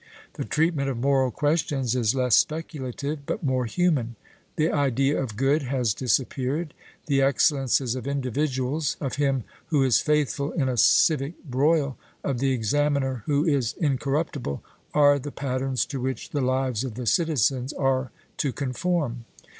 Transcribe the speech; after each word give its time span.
The 0.33 0.45
treatment 0.45 0.89
of 0.89 0.97
moral 0.97 1.29
questions 1.29 1.95
is 1.95 2.15
less 2.15 2.35
speculative 2.35 3.23
but 3.27 3.43
more 3.43 3.65
human. 3.65 4.15
The 4.55 4.71
idea 4.71 5.21
of 5.21 5.37
good 5.37 5.61
has 5.61 5.93
disappeared; 5.93 6.73
the 7.05 7.21
excellences 7.21 7.93
of 7.93 8.07
individuals 8.07 8.97
of 8.99 9.17
him 9.17 9.43
who 9.67 9.83
is 9.83 9.99
faithful 10.01 10.53
in 10.53 10.67
a 10.67 10.75
civil 10.75 11.33
broil, 11.47 11.99
of 12.23 12.39
the 12.39 12.51
examiner 12.51 13.21
who 13.27 13.45
is 13.45 13.73
incorruptible, 13.77 14.63
are 14.95 15.19
the 15.19 15.31
patterns 15.31 15.85
to 15.85 16.01
which 16.01 16.31
the 16.31 16.41
lives 16.41 16.83
of 16.83 16.95
the 16.95 17.05
citizens 17.05 17.71
are 17.71 18.09
to 18.37 18.51
conform. 18.51 19.25